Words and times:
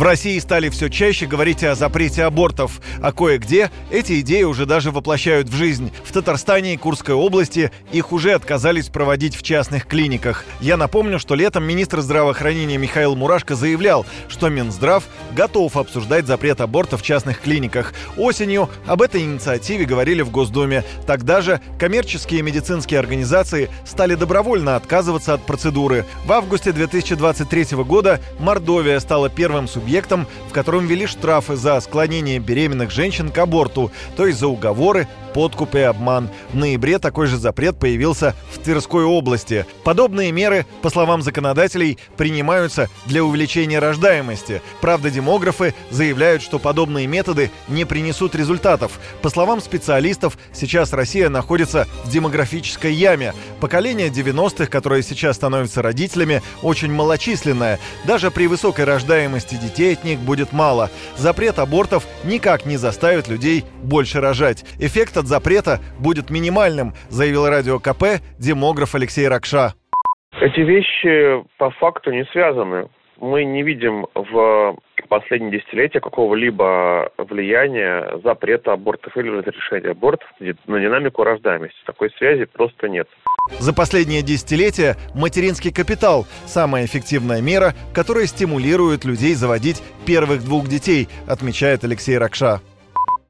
В 0.00 0.02
России 0.02 0.38
стали 0.38 0.70
все 0.70 0.88
чаще 0.88 1.26
говорить 1.26 1.62
о 1.62 1.74
запрете 1.74 2.24
абортов, 2.24 2.80
а 3.02 3.12
кое-где 3.12 3.70
эти 3.90 4.20
идеи 4.20 4.44
уже 4.44 4.64
даже 4.64 4.92
воплощают 4.92 5.50
в 5.50 5.54
жизнь. 5.54 5.92
В 6.06 6.12
Татарстане 6.12 6.72
и 6.72 6.78
Курской 6.78 7.14
области 7.14 7.70
их 7.92 8.10
уже 8.10 8.32
отказались 8.32 8.88
проводить 8.88 9.36
в 9.36 9.42
частных 9.42 9.86
клиниках. 9.86 10.46
Я 10.58 10.78
напомню, 10.78 11.18
что 11.18 11.34
летом 11.34 11.64
министр 11.64 12.00
здравоохранения 12.00 12.78
Михаил 12.78 13.14
Мурашко 13.14 13.54
заявлял, 13.54 14.06
что 14.30 14.48
Минздрав 14.48 15.04
готов 15.32 15.76
обсуждать 15.76 16.26
запрет 16.26 16.62
аборта 16.62 16.96
в 16.96 17.02
частных 17.02 17.42
клиниках. 17.42 17.92
Осенью 18.16 18.70
об 18.86 19.02
этой 19.02 19.20
инициативе 19.20 19.84
говорили 19.84 20.22
в 20.22 20.30
Госдуме. 20.30 20.82
Тогда 21.06 21.42
же 21.42 21.60
коммерческие 21.78 22.40
медицинские 22.40 23.00
организации 23.00 23.68
стали 23.84 24.14
добровольно 24.14 24.76
отказываться 24.76 25.34
от 25.34 25.44
процедуры. 25.44 26.06
В 26.24 26.32
августе 26.32 26.72
2023 26.72 27.76
года 27.84 28.18
Мордовия 28.38 28.98
стала 28.98 29.28
первым 29.28 29.68
субъектом 29.68 29.89
субъектом, 29.90 30.28
в 30.48 30.52
котором 30.52 30.86
ввели 30.86 31.06
штрафы 31.06 31.56
за 31.56 31.80
склонение 31.80 32.38
беременных 32.38 32.92
женщин 32.92 33.30
к 33.30 33.38
аборту, 33.38 33.90
то 34.16 34.24
есть 34.24 34.38
за 34.38 34.46
уговоры, 34.46 35.08
подкуп 35.34 35.74
и 35.74 35.80
обман. 35.80 36.28
В 36.52 36.56
ноябре 36.56 36.98
такой 36.98 37.26
же 37.26 37.36
запрет 37.36 37.76
появился 37.76 38.34
в 38.52 38.58
Тверской 38.58 39.04
области. 39.04 39.66
Подобные 39.84 40.32
меры, 40.32 40.66
по 40.82 40.90
словам 40.90 41.22
законодателей, 41.22 41.98
принимаются 42.16 42.88
для 43.06 43.24
увеличения 43.24 43.78
рождаемости. 43.78 44.62
Правда, 44.80 45.10
демографы 45.10 45.74
заявляют, 45.90 46.42
что 46.42 46.58
подобные 46.58 47.06
методы 47.06 47.50
не 47.68 47.84
принесут 47.84 48.34
результатов. 48.34 49.00
По 49.22 49.30
словам 49.30 49.60
специалистов, 49.60 50.38
сейчас 50.52 50.92
Россия 50.92 51.28
находится 51.28 51.86
в 52.04 52.10
демографической 52.10 52.92
яме. 52.92 53.34
Поколение 53.60 54.08
90-х, 54.08 54.66
которое 54.66 55.02
сейчас 55.02 55.36
становится 55.36 55.82
родителями, 55.82 56.42
очень 56.62 56.92
малочисленное. 56.92 57.78
Даже 58.04 58.30
при 58.30 58.46
высокой 58.46 58.84
рождаемости 58.84 59.54
детей 59.54 59.79
них 60.04 60.18
будет 60.20 60.52
мало. 60.52 60.90
Запрет 61.16 61.58
абортов 61.58 62.06
никак 62.24 62.66
не 62.66 62.76
заставит 62.76 63.28
людей 63.28 63.64
больше 63.82 64.20
рожать. 64.20 64.64
Эффект 64.78 65.16
от 65.16 65.26
запрета 65.26 65.80
будет 65.98 66.30
минимальным, 66.30 66.92
заявил 67.08 67.48
радио 67.48 67.78
КП 67.78 68.20
демограф 68.38 68.94
Алексей 68.94 69.26
Ракша. 69.28 69.74
Эти 70.40 70.60
вещи 70.60 71.44
по 71.58 71.70
факту 71.70 72.12
не 72.12 72.24
связаны. 72.26 72.88
Мы 73.20 73.44
не 73.44 73.62
видим 73.62 74.06
в 74.14 74.76
последние 75.08 75.60
десятилетия 75.60 76.00
какого-либо 76.00 77.12
влияния 77.18 78.18
запрета 78.24 78.72
абортов 78.72 79.14
или 79.16 79.28
разрешения 79.28 79.90
абортов 79.90 80.28
на 80.38 80.80
динамику 80.80 81.22
рождаемости. 81.22 81.76
Такой 81.84 82.10
связи 82.16 82.46
просто 82.46 82.88
нет. 82.88 83.08
За 83.58 83.74
последние 83.74 84.22
десятилетия 84.22 84.96
материнский 85.14 85.72
капитал– 85.72 86.24
самая 86.46 86.86
эффективная 86.86 87.42
мера, 87.42 87.74
которая 87.94 88.26
стимулирует 88.26 89.04
людей 89.04 89.34
заводить 89.34 89.82
первых 90.06 90.42
двух 90.44 90.68
детей, 90.68 91.08
отмечает 91.28 91.84
Алексей 91.84 92.16
Ракша. 92.16 92.60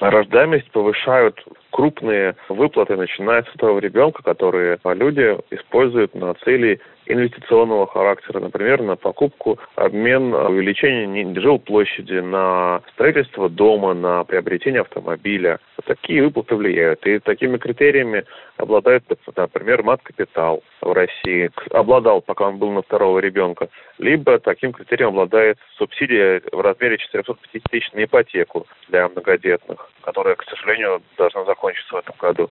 Рождаемость 0.00 0.70
повышают 0.70 1.36
крупные 1.70 2.36
выплаты, 2.48 2.96
начиная 2.96 3.42
с 3.42 3.54
этого 3.54 3.78
ребенка, 3.78 4.22
которые 4.22 4.78
люди 4.84 5.36
используют 5.50 6.14
на 6.14 6.34
цели 6.34 6.80
инвестиционного 7.06 7.86
характера, 7.86 8.40
например, 8.40 8.82
на 8.82 8.96
покупку, 8.96 9.58
обмен, 9.74 10.34
увеличение 10.34 11.34
жилплощади, 11.40 12.20
на 12.20 12.82
строительство 12.92 13.48
дома, 13.48 13.94
на 13.94 14.24
приобретение 14.24 14.82
автомобиля. 14.82 15.60
Такие 15.84 16.22
выплаты 16.22 16.56
влияют. 16.56 17.06
И 17.06 17.18
такими 17.18 17.58
критериями 17.58 18.24
обладает, 18.56 19.04
например, 19.36 19.82
мат-капитал 19.82 20.62
в 20.80 20.92
России. 20.92 21.50
Обладал, 21.70 22.22
пока 22.22 22.48
он 22.48 22.58
был 22.58 22.70
на 22.70 22.82
второго 22.82 23.18
ребенка. 23.18 23.68
Либо 23.98 24.38
таким 24.38 24.72
критерием 24.72 25.08
обладает 25.08 25.58
субсидия 25.76 26.42
в 26.52 26.60
размере 26.60 26.98
450 26.98 27.62
тысяч 27.70 27.92
на 27.92 28.04
ипотеку 28.04 28.66
для 28.88 29.08
многодетных, 29.08 29.90
которая, 30.02 30.36
к 30.36 30.44
сожалению, 30.44 31.02
должна 31.16 31.44
закончиться 31.44 31.94
в 31.94 31.98
этом 31.98 32.14
году. 32.18 32.48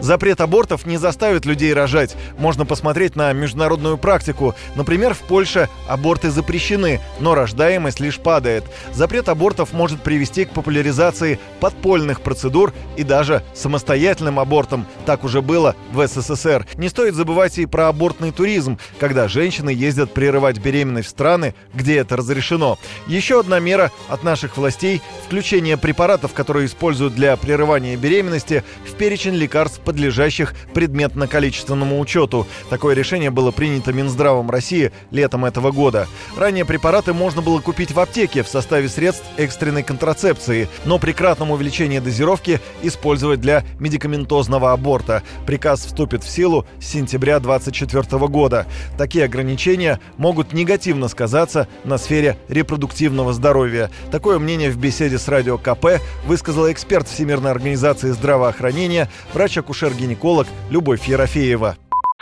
Запрет 0.00 0.40
абортов 0.40 0.86
не 0.86 0.96
заставит 0.96 1.44
людей 1.44 1.72
рожать. 1.72 2.16
Можно 2.38 2.64
посмотреть 2.64 3.14
на 3.14 3.32
международную 3.32 3.98
практику. 3.98 4.54
Например, 4.74 5.14
в 5.14 5.18
Польше 5.18 5.68
аборты 5.86 6.30
запрещены, 6.30 7.00
но 7.20 7.34
рождаемость 7.34 8.00
лишь 8.00 8.18
падает. 8.18 8.64
Запрет 8.92 9.28
абортов 9.28 9.72
может 9.72 10.00
привести 10.00 10.46
к 10.46 10.50
популяризации 10.50 11.38
подпольных 11.60 12.22
процедур 12.22 12.72
и 12.96 13.02
даже 13.02 13.44
самостоятельным 13.54 14.40
абортам. 14.40 14.86
Так 15.04 15.24
уже 15.24 15.42
было 15.42 15.76
в 15.92 16.06
СССР. 16.06 16.66
Не 16.74 16.88
стоит 16.88 17.14
забывать 17.14 17.58
и 17.58 17.66
про 17.66 17.88
абортный 17.88 18.32
туризм, 18.32 18.78
когда 18.98 19.28
женщины 19.28 19.70
ездят 19.70 20.14
прерывать 20.14 20.58
беременность 20.58 21.08
в 21.08 21.10
страны, 21.10 21.54
где 21.74 21.98
это 21.98 22.16
разрешено. 22.16 22.78
Еще 23.06 23.40
одна 23.40 23.58
мера 23.58 23.92
от 24.08 24.22
наших 24.22 24.56
властей– 24.56 25.02
включение 25.26 25.76
препаратов, 25.76 26.32
которые 26.32 26.66
используют 26.66 27.14
для 27.14 27.36
прерывания 27.36 27.96
беременности, 27.96 28.64
в 28.88 28.94
перечень 28.94 29.34
лекарств 29.34 29.67
лекарств, 29.68 29.80
подлежащих 29.80 30.54
предметно-количественному 30.74 31.98
учету. 32.00 32.46
Такое 32.70 32.94
решение 32.94 33.30
было 33.30 33.50
принято 33.50 33.92
Минздравом 33.92 34.50
России 34.50 34.92
летом 35.10 35.44
этого 35.44 35.70
года. 35.72 36.06
Ранее 36.36 36.64
препараты 36.64 37.12
можно 37.12 37.42
было 37.42 37.60
купить 37.60 37.92
в 37.92 38.00
аптеке 38.00 38.42
в 38.42 38.48
составе 38.48 38.88
средств 38.88 39.24
экстренной 39.36 39.82
контрацепции, 39.82 40.68
но 40.84 40.98
при 40.98 41.12
кратном 41.12 41.50
увеличении 41.50 41.98
дозировки 41.98 42.60
использовать 42.82 43.40
для 43.40 43.64
медикаментозного 43.78 44.72
аборта. 44.72 45.22
Приказ 45.46 45.84
вступит 45.84 46.24
в 46.24 46.30
силу 46.30 46.66
с 46.80 46.86
сентября 46.86 47.40
2024 47.40 48.26
года. 48.28 48.66
Такие 48.96 49.24
ограничения 49.24 50.00
могут 50.16 50.52
негативно 50.52 51.08
сказаться 51.08 51.68
на 51.84 51.98
сфере 51.98 52.36
репродуктивного 52.48 53.32
здоровья. 53.32 53.90
Такое 54.10 54.38
мнение 54.38 54.70
в 54.70 54.78
беседе 54.78 55.18
с 55.18 55.28
Радио 55.28 55.58
КП 55.58 56.00
высказала 56.26 56.72
эксперт 56.72 57.08
Всемирной 57.08 57.50
организации 57.50 58.10
здравоохранения, 58.10 59.08
врач 59.32 59.57
врач-акушер-гинеколог 59.58 60.46
Любовь 60.70 61.06
Ерофеева 61.06 61.76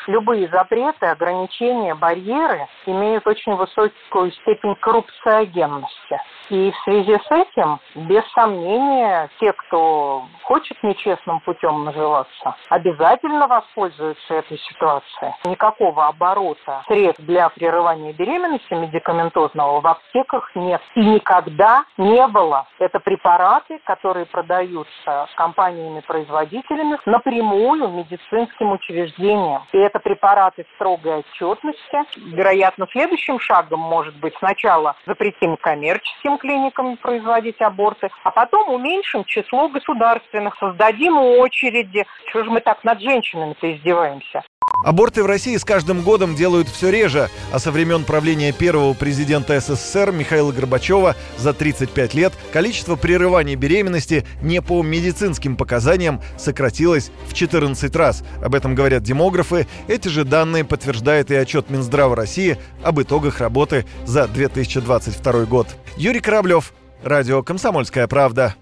любые 0.06 0.48
запреты, 0.48 1.06
ограничения, 1.06 1.92
барьеры 1.96 2.68
имеют 2.86 3.26
очень 3.26 3.56
высокую 3.56 4.30
степень 4.30 4.76
коррупциогенности. 4.80 6.20
И 6.50 6.70
в 6.70 6.76
связи 6.84 7.18
с 7.18 7.30
этим, 7.30 7.80
без 7.94 8.22
сомнения, 8.32 9.28
те, 9.40 9.52
кто 9.52 10.24
хочет 10.42 10.80
нечестным 10.82 11.40
путем 11.40 11.84
наживаться, 11.84 12.54
обязательно 12.68 13.48
воспользуются 13.48 14.34
этой 14.34 14.58
ситуацией. 14.58 15.34
Никакого 15.44 16.06
оборота 16.06 16.84
средств 16.86 17.24
для 17.24 17.48
прерывания 17.48 18.12
беременности 18.12 18.74
медикаментозного 18.74 19.80
в 19.80 19.86
аптеках 19.86 20.50
нет. 20.54 20.80
И 20.94 21.00
никогда 21.00 21.84
не 21.96 22.26
было. 22.28 22.66
Это 22.78 23.00
препараты, 23.00 23.80
которые 23.84 24.26
продаются 24.26 25.28
компаниями-производителями 25.36 26.98
напрямую 27.06 27.88
медицинским 27.88 28.72
учреждениям. 28.72 29.64
И 29.72 29.78
это 29.78 29.98
препараты 29.98 30.64
строгой 30.76 31.24
отчетности. 31.24 32.04
Вероятно, 32.34 32.86
следующим 32.92 33.40
шагом 33.40 33.80
может 33.80 34.14
быть 34.16 34.34
сначала 34.38 34.94
запретим 35.06 35.56
коммерческим 35.56 36.35
клиникам 36.36 36.96
производить 36.96 37.60
аборты, 37.60 38.10
а 38.24 38.30
потом 38.30 38.70
уменьшим 38.70 39.24
число 39.24 39.68
государственных, 39.68 40.56
создадим 40.58 41.18
очереди. 41.18 42.06
Чего 42.30 42.44
же 42.44 42.50
мы 42.50 42.60
так 42.60 42.84
над 42.84 43.00
женщинами-то 43.00 43.72
издеваемся? 43.72 44.42
Аборты 44.84 45.22
в 45.22 45.26
России 45.26 45.56
с 45.56 45.64
каждым 45.64 46.02
годом 46.02 46.34
делают 46.34 46.68
все 46.68 46.90
реже, 46.90 47.28
а 47.52 47.58
со 47.58 47.72
времен 47.72 48.04
правления 48.04 48.52
первого 48.52 48.94
президента 48.94 49.58
СССР 49.58 50.12
Михаила 50.12 50.52
Горбачева 50.52 51.16
за 51.38 51.52
35 51.52 52.14
лет 52.14 52.32
количество 52.52 52.96
прерываний 52.96 53.56
беременности 53.56 54.24
не 54.42 54.62
по 54.62 54.82
медицинским 54.82 55.56
показаниям 55.56 56.20
сократилось 56.38 57.10
в 57.26 57.34
14 57.34 57.96
раз. 57.96 58.22
Об 58.42 58.54
этом 58.54 58.74
говорят 58.74 59.02
демографы. 59.02 59.66
Эти 59.88 60.08
же 60.08 60.24
данные 60.24 60.64
подтверждает 60.64 61.30
и 61.30 61.34
отчет 61.34 61.70
Минздрава 61.70 62.14
России 62.14 62.58
об 62.82 63.00
итогах 63.00 63.40
работы 63.40 63.86
за 64.04 64.28
2022 64.28 65.44
год. 65.46 65.68
Юрий 65.96 66.20
Кораблев, 66.20 66.72
Радио 67.02 67.42
«Комсомольская 67.42 68.06
правда». 68.06 68.54